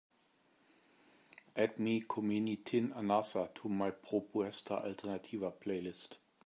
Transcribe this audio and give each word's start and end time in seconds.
add 1.55 1.77
Me 1.77 1.99
Kommeni 2.03 2.57
Tin 2.65 2.91
Anasa 2.93 3.53
to 3.53 3.69
my 3.69 3.91
propuesta 3.91 4.83
alternativa 4.83 5.51
playlist 5.51 6.17